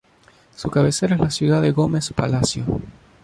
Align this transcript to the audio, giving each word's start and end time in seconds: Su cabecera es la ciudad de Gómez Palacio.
Su 0.55 0.71
cabecera 0.71 1.13
es 1.13 1.21
la 1.21 1.29
ciudad 1.29 1.61
de 1.61 1.73
Gómez 1.73 2.11
Palacio. 2.11 2.65